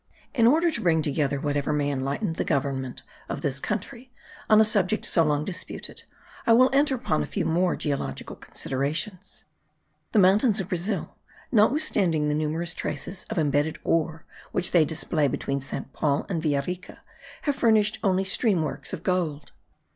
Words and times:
In 0.33 0.47
order 0.47 0.71
to 0.71 0.81
bring 0.81 1.03
together 1.03 1.39
whatever 1.39 1.71
may 1.71 1.91
enlighten 1.91 2.33
the 2.33 2.43
government 2.43 3.03
of 3.29 3.41
this 3.41 3.59
country 3.59 4.11
on 4.49 4.59
a 4.59 4.63
subject 4.63 5.05
so 5.05 5.23
long 5.23 5.45
disputed, 5.45 6.05
I 6.47 6.53
will 6.53 6.71
enter 6.73 6.95
upon 6.95 7.21
a 7.21 7.27
few 7.27 7.45
more 7.45 7.75
geological 7.75 8.35
considerations. 8.35 9.45
The 10.11 10.17
mountains 10.17 10.59
of 10.59 10.69
Brazil, 10.69 11.17
notwithstanding 11.51 12.29
the 12.29 12.33
numerous 12.33 12.73
traces 12.73 13.27
of 13.29 13.37
embedded 13.37 13.77
ore 13.83 14.25
which 14.51 14.71
they 14.71 14.85
display 14.85 15.27
between 15.27 15.61
Saint 15.61 15.93
Paul 15.93 16.25
and 16.29 16.41
Villa 16.41 16.63
Rica, 16.65 17.03
have 17.43 17.55
furnished 17.55 17.99
only 18.03 18.23
stream 18.23 18.63
works 18.63 18.93
of 18.93 19.03
gold. 19.03 19.51